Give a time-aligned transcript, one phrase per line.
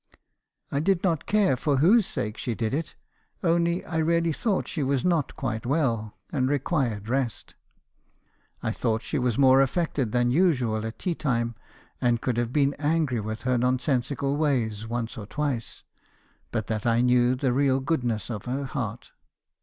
[0.71, 2.95] "I did not care for whose sake she did it.
[3.43, 7.53] Only I really thought she was not quite well, and required rest.
[8.63, 11.53] I thought she was more affected than usual at tea time;
[12.01, 15.83] and could have been angry with her nonsensical ways once or twice;
[16.51, 19.11] but that I knew the real goodness of her heart.